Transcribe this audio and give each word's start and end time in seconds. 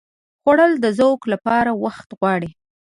خوړل 0.41 0.71
د 0.83 0.85
ذوق 0.99 1.21
لپاره 1.33 1.71
وخت 1.83 2.09
غواړي 2.19 2.49